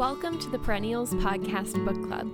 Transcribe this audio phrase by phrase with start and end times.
[0.00, 2.26] Welcome to the Perennials Podcast Book Club.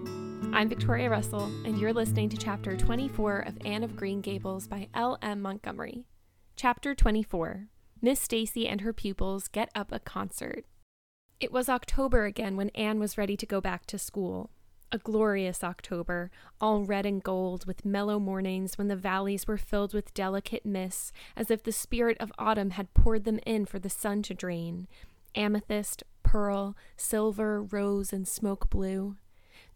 [0.54, 4.86] I'm Victoria Russell, and you're listening to Chapter 24 of Anne of Green Gables by
[4.94, 5.18] L.
[5.20, 5.42] M.
[5.42, 6.04] Montgomery.
[6.54, 7.66] Chapter 24
[8.00, 10.64] Miss Stacy and her pupils get up a concert.
[11.40, 14.50] It was October again when Anne was ready to go back to school.
[14.92, 16.30] A glorious October,
[16.60, 21.10] all red and gold, with mellow mornings when the valleys were filled with delicate mists,
[21.34, 24.86] as if the spirit of autumn had poured them in for the sun to drain.
[25.34, 29.14] Amethyst, pearl, silver, rose, and smoke blue.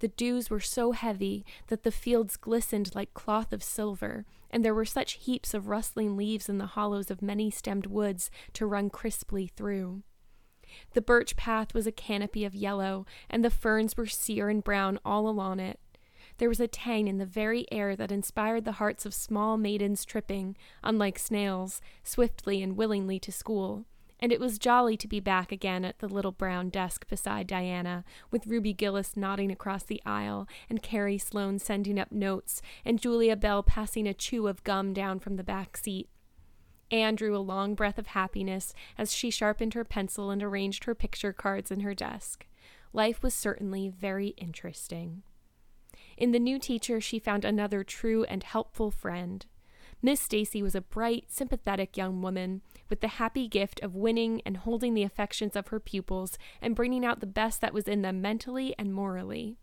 [0.00, 4.74] The dews were so heavy that the fields glistened like cloth of silver, and there
[4.74, 8.90] were such heaps of rustling leaves in the hollows of many stemmed woods to run
[8.90, 10.02] crisply through.
[10.94, 14.98] The birch path was a canopy of yellow, and the ferns were sere and brown
[15.04, 15.78] all along it.
[16.38, 20.04] There was a tang in the very air that inspired the hearts of small maidens
[20.04, 23.84] tripping, unlike snails, swiftly and willingly to school.
[24.22, 28.04] And it was jolly to be back again at the little brown desk beside Diana,
[28.30, 33.34] with Ruby Gillis nodding across the aisle, and Carrie Sloane sending up notes, and Julia
[33.34, 36.08] Bell passing a chew of gum down from the back seat.
[36.90, 40.94] Anne drew a long breath of happiness as she sharpened her pencil and arranged her
[40.94, 42.46] picture cards in her desk.
[42.92, 45.22] Life was certainly very interesting.
[46.16, 49.46] In the new teacher, she found another true and helpful friend.
[50.02, 54.56] Miss Stacy was a bright, sympathetic young woman with the happy gift of winning and
[54.56, 58.22] holding the affections of her pupils and bringing out the best that was in them
[58.22, 59.56] mentally and morally.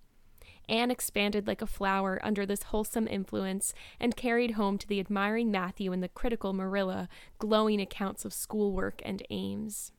[0.70, 5.50] Anne expanded like a flower under this wholesome influence and carried home to the admiring
[5.50, 9.92] Matthew and the critical Marilla glowing accounts of schoolwork and aims.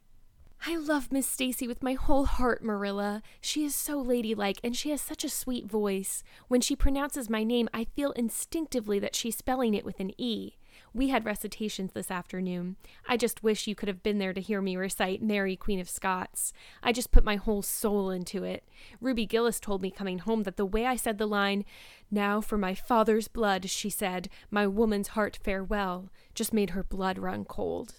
[0.67, 3.23] I love Miss Stacy with my whole heart, Marilla.
[3.41, 6.25] She is so ladylike and she has such a sweet voice.
[6.49, 10.57] When she pronounces my name, I feel instinctively that she's spelling it with an E.
[10.93, 12.77] We had recitations this afternoon.
[13.09, 15.89] I just wish you could have been there to hear me recite Mary, Queen of
[15.89, 16.53] Scots.
[16.83, 18.65] I just put my whole soul into it.
[19.01, 21.65] Ruby Gillis told me coming home that the way I said the line,
[22.11, 27.19] Now for my father's blood, she said, my woman's heart farewell, just made her blood
[27.19, 27.95] run cold.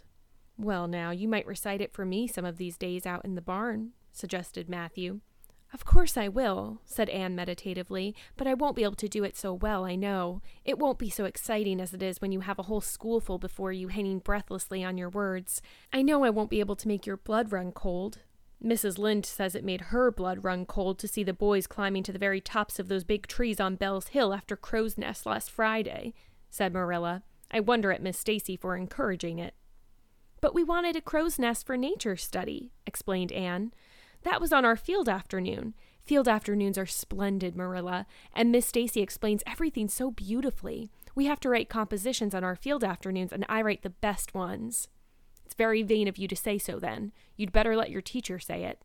[0.60, 3.42] Well, now, you might recite it for me some of these days out in the
[3.42, 5.22] barn, suggested Matthew.
[5.72, 9.38] Of course I will, said Anne meditatively, but I won't be able to do it
[9.38, 10.42] so well, I know.
[10.66, 13.72] It won't be so exciting as it is when you have a whole schoolful before
[13.72, 15.62] you hanging breathlessly on your words.
[15.94, 18.20] I know I won't be able to make your blood run cold.
[18.62, 18.98] Mrs.
[18.98, 22.20] Lynde says it made her blood run cold to see the boys climbing to the
[22.20, 26.14] very tops of those big trees on Bell's Hill after Crow's Nest last Friday,
[26.50, 27.24] said Marilla.
[27.50, 29.54] I wonder at Miss Stacy for encouraging it.
[30.42, 33.74] But we wanted a crow's nest for nature study, explained Anne.
[34.24, 35.74] That was on our field afternoon.
[36.06, 40.90] Field afternoons are splendid, Marilla, and Miss Stacy explains everything so beautifully.
[41.14, 44.88] We have to write compositions on our field afternoons, and I write the best ones.
[45.46, 47.12] It's very vain of you to say so, then.
[47.36, 48.82] You'd better let your teacher say it.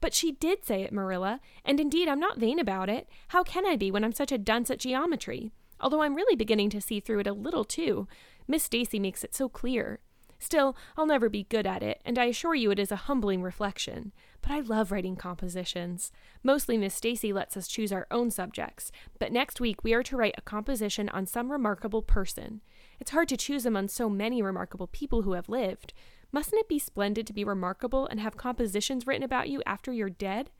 [0.00, 3.08] But she did say it, Marilla, and indeed I'm not vain about it.
[3.28, 5.52] How can I be when I'm such a dunce at geometry?
[5.80, 8.08] Although I'm really beginning to see through it a little, too.
[8.46, 10.00] Miss Stacy makes it so clear.
[10.38, 13.42] Still, I'll never be good at it, and I assure you it is a humbling
[13.42, 14.12] reflection.
[14.40, 16.12] But I love writing compositions.
[16.42, 20.16] Mostly Miss Stacy lets us choose our own subjects, but next week we are to
[20.16, 22.60] write a composition on some remarkable person.
[23.00, 25.92] It's hard to choose among so many remarkable people who have lived.
[26.30, 30.10] Mustn't it be splendid to be remarkable and have compositions written about you after you're
[30.10, 30.50] dead?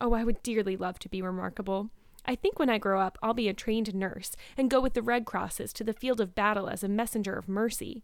[0.00, 1.90] Oh, I would dearly love to be remarkable.
[2.26, 5.02] I think when I grow up, I'll be a trained nurse and go with the
[5.02, 8.02] Red Crosses to the field of battle as a messenger of mercy.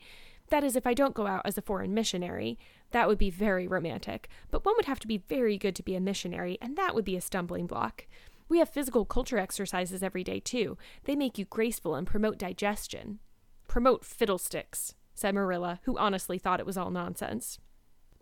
[0.50, 2.58] That is, if I don't go out as a foreign missionary.
[2.90, 5.94] That would be very romantic, but one would have to be very good to be
[5.94, 8.06] a missionary, and that would be a stumbling block.
[8.48, 10.76] We have physical culture exercises every day, too.
[11.04, 13.20] They make you graceful and promote digestion.
[13.68, 17.60] Promote fiddlesticks, said Marilla, who honestly thought it was all nonsense.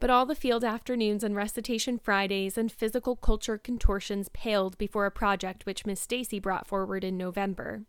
[0.01, 5.11] But all the field afternoons and recitation Fridays and physical culture contortions paled before a
[5.11, 7.85] project which Miss Stacy brought forward in November.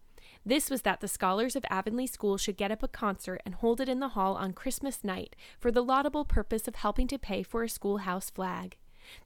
[0.45, 3.81] This was that the scholars of Avonlea School should get up a concert and hold
[3.81, 7.43] it in the hall on Christmas night for the laudable purpose of helping to pay
[7.43, 8.77] for a schoolhouse flag.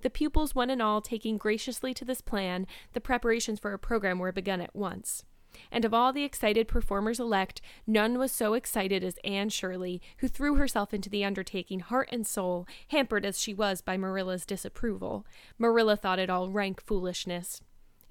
[0.02, 4.20] The pupils, one and all, taking graciously to this plan, the preparations for a program
[4.20, 5.24] were begun at once.
[5.72, 10.28] And of all the excited performers elect, none was so excited as Anne Shirley, who
[10.28, 15.28] threw herself into the undertaking heart and soul, hampered as she was by Marilla's disapproval.
[15.60, 17.62] Marilla thought it all rank foolishness.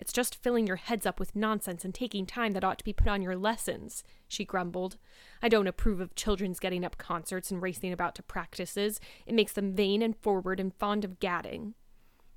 [0.03, 2.93] It's just filling your heads up with nonsense and taking time that ought to be
[2.93, 4.97] put on your lessons, she grumbled.
[5.41, 8.99] I don't approve of children's getting up concerts and racing about to practices.
[9.27, 11.75] It makes them vain and forward and fond of gadding.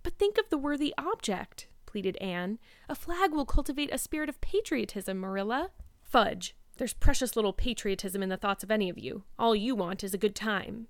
[0.03, 2.59] But think of the worthy object, pleaded Anne.
[2.88, 5.71] A flag will cultivate a spirit of patriotism, Marilla.
[6.03, 6.56] Fudge.
[6.77, 9.23] There's precious little patriotism in the thoughts of any of you.
[9.39, 10.85] All you want is a good time.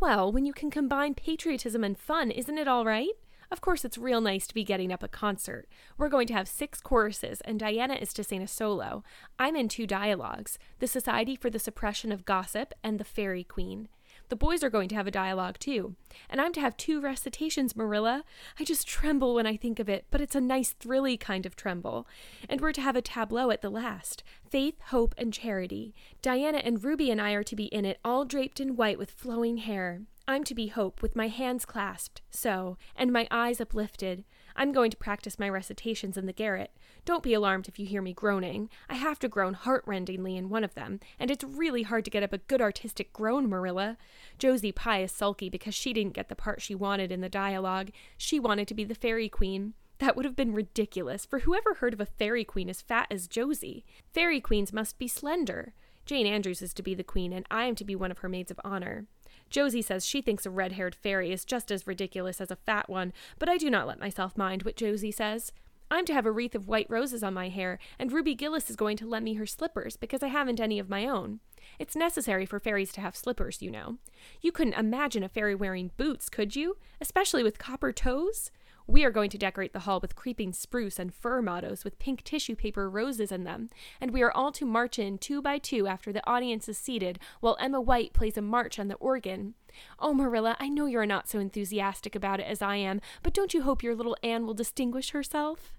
[0.00, 3.12] Well, when you can combine patriotism and fun, isn't it all right?
[3.50, 5.66] Of course, it's real nice to be getting up a concert.
[5.96, 9.04] We're going to have six choruses, and Diana is to sing a solo.
[9.38, 13.88] I'm in two dialogues The Society for the Suppression of Gossip and The Fairy Queen.
[14.30, 15.96] The boys are going to have a dialogue too.
[16.30, 18.24] And I'm to have two recitations, Marilla.
[18.58, 21.56] I just tremble when I think of it, but it's a nice, thrilly kind of
[21.56, 22.06] tremble.
[22.48, 25.94] And we're to have a tableau at the last Faith, Hope, and Charity.
[26.22, 29.10] Diana and Ruby and I are to be in it, all draped in white with
[29.10, 30.02] flowing hair.
[30.26, 34.24] I'm to be Hope, with my hands clasped, so, and my eyes uplifted.
[34.56, 36.70] I'm going to practice my recitations in the garret.
[37.04, 38.70] Don't be alarmed if you hear me groaning.
[38.88, 42.22] I have to groan heartrendingly in one of them, and it's really hard to get
[42.22, 43.98] up a good artistic groan, Marilla.
[44.38, 47.90] Josie Pye is sulky because she didn't get the part she wanted in the dialogue.
[48.16, 49.74] She wanted to be the fairy queen.
[49.98, 53.28] That would have been ridiculous, for whoever heard of a fairy queen as fat as
[53.28, 53.84] Josie?
[54.14, 55.74] Fairy queens must be slender.
[56.06, 58.28] Jane Andrews is to be the queen, and I am to be one of her
[58.28, 59.06] maids of honor.
[59.50, 62.88] Josie says she thinks a red haired fairy is just as ridiculous as a fat
[62.88, 65.52] one, but I do not let myself mind what Josie says.
[65.90, 68.76] I'm to have a wreath of white roses on my hair, and Ruby Gillis is
[68.76, 71.40] going to lend me her slippers because I haven't any of my own.
[71.78, 73.98] It's necessary for fairies to have slippers, you know.
[74.40, 76.78] You couldn't imagine a fairy wearing boots, could you?
[77.00, 78.50] Especially with copper toes?
[78.86, 82.22] We are going to decorate the hall with creeping spruce and fir mottos with pink
[82.22, 85.86] tissue paper roses in them, and we are all to march in two by two
[85.86, 89.54] after the audience is seated while Emma White plays a march on the organ.
[89.98, 93.54] Oh, Marilla, I know you're not so enthusiastic about it as I am, but don't
[93.54, 95.72] you hope your little Anne will distinguish herself?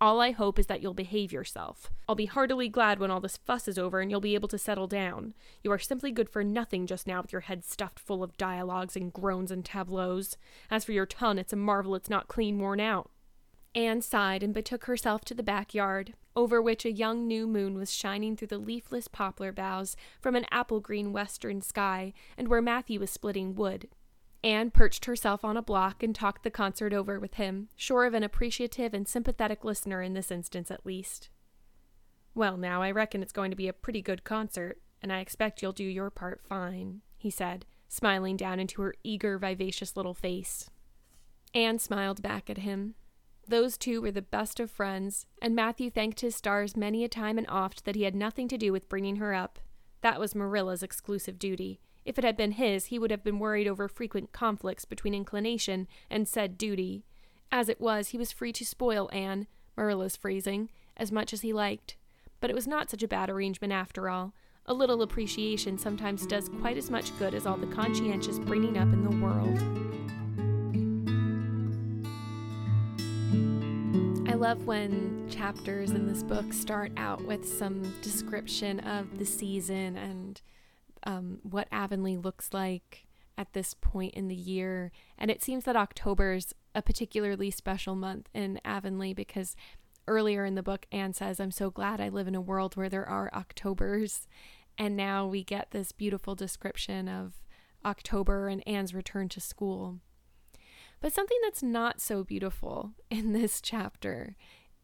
[0.00, 1.90] All I hope is that you'll behave yourself.
[2.08, 4.58] I'll be heartily glad when all this fuss is over and you'll be able to
[4.58, 5.34] settle down.
[5.64, 8.94] You are simply good for nothing just now with your head stuffed full of dialogues
[8.94, 10.36] and groans and tableaus.
[10.70, 13.10] As for your tongue, it's a marvel it's not clean worn out.
[13.74, 17.92] Anne sighed and betook herself to the backyard, over which a young new moon was
[17.92, 23.00] shining through the leafless poplar boughs from an apple green western sky, and where Matthew
[23.00, 23.88] was splitting wood.
[24.44, 28.14] Anne perched herself on a block and talked the concert over with him, sure of
[28.14, 31.28] an appreciative and sympathetic listener in this instance at least.
[32.34, 35.60] Well, now, I reckon it's going to be a pretty good concert, and I expect
[35.60, 40.70] you'll do your part fine, he said, smiling down into her eager, vivacious little face.
[41.52, 42.94] Anne smiled back at him.
[43.48, 47.38] Those two were the best of friends, and Matthew thanked his stars many a time
[47.38, 49.58] and oft that he had nothing to do with bringing her up.
[50.02, 53.68] That was Marilla's exclusive duty, if it had been his, he would have been worried
[53.68, 57.04] over frequent conflicts between inclination and said duty.
[57.52, 59.46] As it was, he was free to spoil Anne,
[59.76, 61.96] Marilla's phrasing, as much as he liked.
[62.40, 64.32] But it was not such a bad arrangement after all.
[64.64, 68.90] A little appreciation sometimes does quite as much good as all the conscientious bringing up
[68.90, 69.58] in the world.
[74.30, 79.98] I love when chapters in this book start out with some description of the season
[79.98, 80.17] and
[81.08, 83.06] um, what Avonlea looks like
[83.38, 84.92] at this point in the year.
[85.16, 89.56] And it seems that October is a particularly special month in Avonlea because
[90.06, 92.90] earlier in the book, Anne says, I'm so glad I live in a world where
[92.90, 94.26] there are Octobers.
[94.76, 97.36] And now we get this beautiful description of
[97.86, 100.00] October and Anne's return to school.
[101.00, 104.36] But something that's not so beautiful in this chapter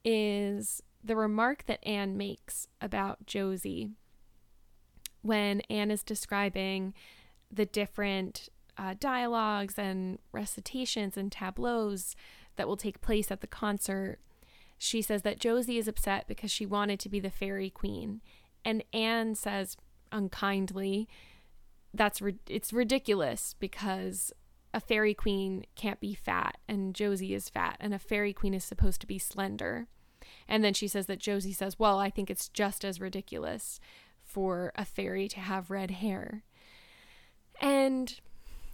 [0.06, 3.90] is the remark that Anne makes about Josie
[5.24, 6.92] when Anne is describing
[7.50, 12.14] the different uh, dialogues and recitations and tableaus
[12.56, 14.18] that will take place at the concert,
[14.76, 18.20] she says that Josie is upset because she wanted to be the fairy queen.
[18.66, 19.78] And Anne says
[20.12, 21.08] unkindly,
[21.94, 24.30] that's ri- it's ridiculous because
[24.74, 28.64] a fairy queen can't be fat and Josie is fat and a fairy queen is
[28.64, 29.86] supposed to be slender.
[30.46, 33.80] And then she says that Josie says, "Well, I think it's just as ridiculous
[34.34, 36.42] for a fairy to have red hair.
[37.60, 38.18] And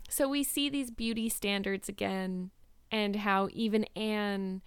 [0.08, 2.50] so we see these beauty standards again,
[2.90, 4.62] and how even Anne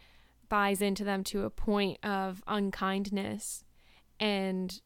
[0.49, 3.63] buys into them to a point of unkindness.
[4.19, 4.79] And,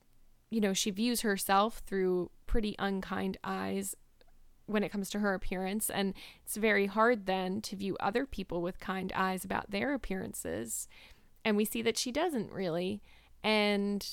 [0.50, 3.94] you know, she views herself through pretty unkind eyes
[4.66, 5.90] when it comes to her appearance.
[5.90, 6.14] And
[6.46, 10.88] it's very hard then to view other people with kind eyes about their appearances.
[11.44, 13.02] And we see that she doesn't really.
[13.44, 14.08] And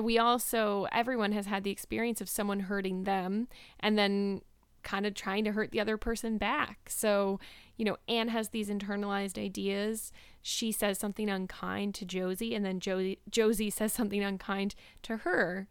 [0.00, 3.48] we also everyone has had the experience of someone hurting them
[3.80, 4.42] and then
[4.82, 6.88] kind of trying to hurt the other person back.
[6.88, 7.40] So,
[7.76, 10.12] you know, Anne has these internalized ideas.
[10.42, 15.68] She says something unkind to Josie, and then Josie, Josie says something unkind to her.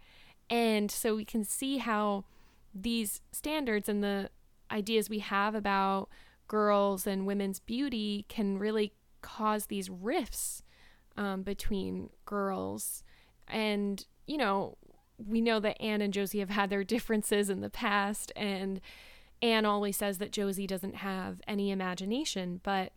[0.49, 2.25] And so we can see how
[2.73, 4.29] these standards and the
[4.69, 6.09] ideas we have about
[6.47, 10.63] girls and women's beauty can really cause these rifts
[11.17, 13.03] um, between girls.
[13.51, 14.77] And you know,
[15.17, 18.81] we know that Anne and Josie have had their differences in the past, and
[19.41, 22.93] Anne always says that Josie doesn't have any imagination, but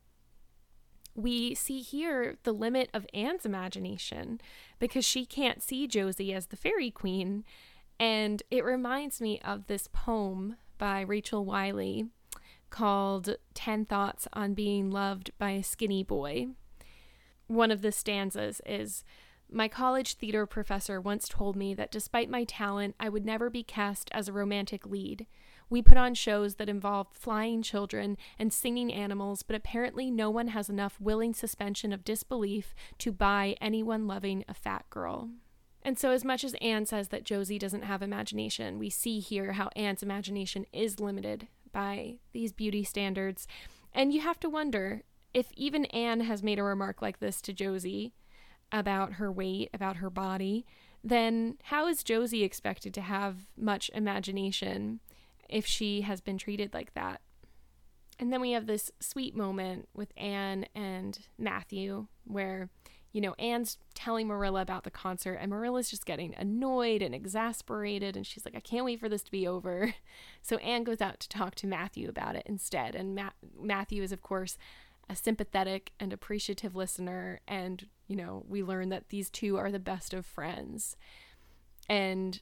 [1.15, 4.41] we see here the limit of Anne's imagination
[4.79, 7.45] because she can't see Josie as the fairy queen.
[8.01, 12.07] And it reminds me of this poem by Rachel Wiley
[12.71, 16.49] called 10 Thoughts on Being Loved by a Skinny Boy.
[17.47, 19.05] One of the stanzas is
[19.55, 23.63] My college theater professor once told me that despite my talent, I would never be
[23.63, 25.29] cast as a romantic lead.
[25.71, 30.49] We put on shows that involve flying children and singing animals, but apparently no one
[30.49, 35.31] has enough willing suspension of disbelief to buy anyone loving a fat girl.
[35.83, 39.53] And so, as much as Anne says that Josie doesn't have imagination, we see here
[39.53, 43.47] how Anne's imagination is limited by these beauty standards.
[43.93, 47.53] And you have to wonder if even Anne has made a remark like this to
[47.53, 48.15] Josie
[48.73, 50.65] about her weight, about her body,
[51.03, 55.01] then how is Josie expected to have much imagination
[55.49, 57.21] if she has been treated like that?
[58.19, 62.71] And then we have this sweet moment with Anne and Matthew where
[63.15, 68.17] you know, Anne's telling Marilla about the concert, and Marilla's just getting annoyed and exasperated,
[68.17, 69.95] and she's like, I can't wait for this to be over.
[70.43, 72.95] So Anne goes out to talk to Matthew about it instead.
[72.95, 74.59] And Ma- Matthew is, of course,
[75.09, 79.79] a sympathetic and appreciative listener, and, you know, we learn that these two are the
[79.79, 80.97] best of friends.
[81.89, 82.41] And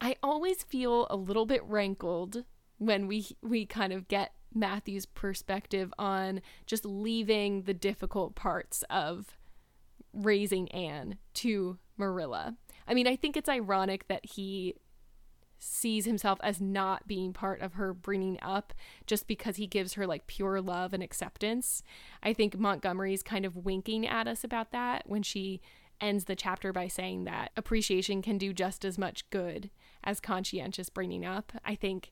[0.00, 2.44] I always feel a little bit rankled
[2.78, 9.36] when we we kind of get Matthew's perspective on just leaving the difficult parts of
[10.14, 12.56] raising Anne to Marilla.
[12.88, 14.74] I mean, I think it's ironic that he
[15.60, 18.72] sees himself as not being part of her bringing up
[19.06, 21.82] just because he gives her like pure love and acceptance.
[22.22, 25.60] I think Montgomery's kind of winking at us about that when she
[26.00, 29.70] ends the chapter by saying that appreciation can do just as much good
[30.02, 31.52] as conscientious bringing up.
[31.64, 32.10] I think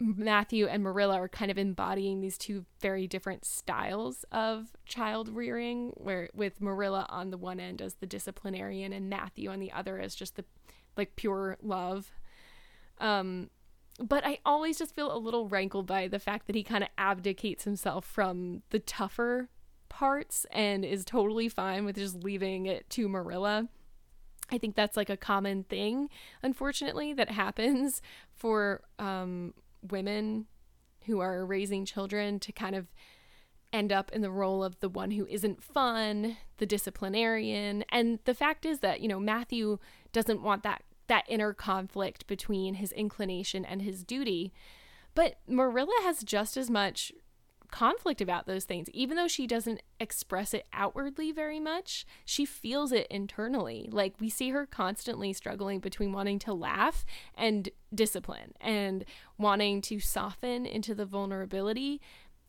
[0.00, 5.90] Matthew and Marilla are kind of embodying these two very different styles of child rearing,
[5.96, 9.98] where with Marilla on the one end as the disciplinarian and Matthew on the other
[9.98, 10.44] as just the
[10.96, 12.12] like pure love.
[12.98, 13.50] Um,
[13.98, 16.90] but I always just feel a little rankled by the fact that he kind of
[16.98, 19.48] abdicates himself from the tougher
[19.88, 23.68] parts and is totally fine with just leaving it to Marilla.
[24.50, 26.10] I think that's like a common thing,
[26.42, 28.02] unfortunately, that happens
[28.34, 29.54] for um,
[29.88, 30.46] women
[31.06, 32.88] who are raising children to kind of
[33.72, 37.84] end up in the role of the one who isn't fun, the disciplinarian.
[37.90, 39.78] And the fact is that, you know, Matthew
[40.12, 44.52] doesn't want that that inner conflict between his inclination and his duty.
[45.14, 47.12] But Marilla has just as much
[47.70, 48.88] conflict about those things.
[48.90, 53.88] Even though she doesn't express it outwardly very much, she feels it internally.
[53.90, 59.04] Like we see her constantly struggling between wanting to laugh and discipline and
[59.38, 62.00] wanting to soften into the vulnerability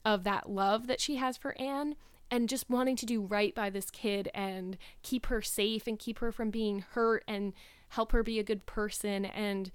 [0.04, 1.96] of that love that she has for Anne
[2.30, 6.20] and just wanting to do right by this kid and keep her safe and keep
[6.20, 7.54] her from being hurt and
[7.89, 9.25] help her be a good person.
[9.25, 9.72] And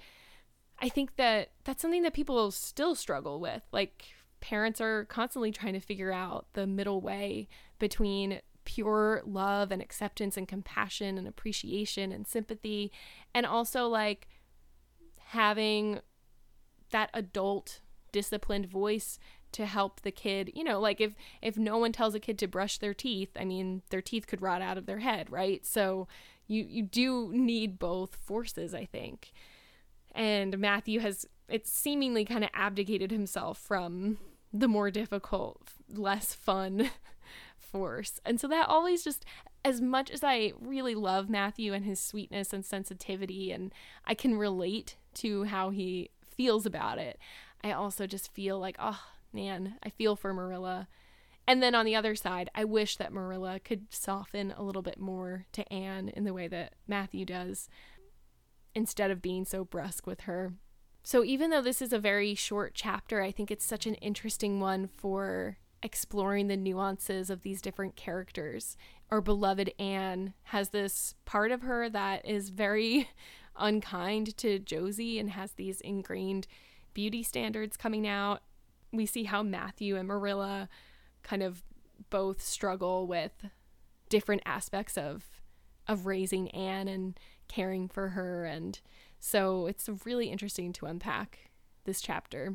[0.78, 3.62] I think that that's something that people still struggle with.
[3.72, 4.04] Like
[4.40, 7.48] parents are constantly trying to figure out the middle way
[7.78, 12.92] between pure love and acceptance and compassion and appreciation and sympathy.
[13.34, 14.28] And also like
[15.18, 16.00] having
[16.90, 17.80] that adult
[18.12, 19.18] disciplined voice
[19.52, 22.46] to help the kid you know like if if no one tells a kid to
[22.46, 25.64] brush their teeth i mean their teeth could rot out of their head right?
[25.64, 26.08] So
[26.50, 29.32] you you do need both forces i think
[30.14, 34.18] and matthew has it's seemingly kind of abdicated himself from
[34.52, 36.90] the more difficult, less fun
[37.58, 38.20] force.
[38.24, 39.24] And so that always just,
[39.64, 43.72] as much as I really love Matthew and his sweetness and sensitivity, and
[44.04, 47.18] I can relate to how he feels about it,
[47.62, 49.00] I also just feel like, oh
[49.32, 50.88] man, I feel for Marilla.
[51.50, 55.00] And then on the other side, I wish that Marilla could soften a little bit
[55.00, 57.68] more to Anne in the way that Matthew does,
[58.72, 60.52] instead of being so brusque with her.
[61.02, 64.60] So, even though this is a very short chapter, I think it's such an interesting
[64.60, 68.76] one for exploring the nuances of these different characters.
[69.10, 73.10] Our beloved Anne has this part of her that is very
[73.56, 76.46] unkind to Josie and has these ingrained
[76.94, 78.40] beauty standards coming out.
[78.92, 80.68] We see how Matthew and Marilla
[81.22, 81.62] kind of
[82.10, 83.32] both struggle with
[84.08, 85.24] different aspects of
[85.86, 88.80] of raising Anne and caring for her and
[89.18, 91.50] so it's really interesting to unpack
[91.84, 92.54] this chapter.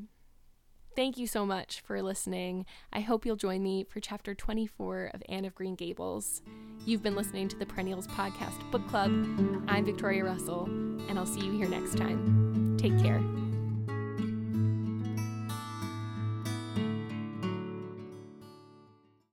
[0.95, 2.65] Thank you so much for listening.
[2.93, 6.41] I hope you'll join me for chapter 24 of Anne of Green Gables.
[6.85, 9.11] You've been listening to the Perennials Podcast Book Club.
[9.67, 10.65] I'm Victoria Russell,
[11.09, 12.77] and I'll see you here next time.
[12.77, 13.21] Take care.